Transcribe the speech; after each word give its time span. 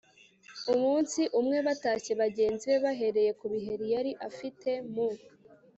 umunsi 0.73 1.21
umwe 1.39 1.57
batashye, 1.67 2.11
bagenzi 2.21 2.63
be 2.71 2.77
bahereye 2.85 3.31
ku 3.39 3.45
biheri 3.51 3.85
yari 3.95 4.11
afite 4.27 4.69
mu 4.93 5.07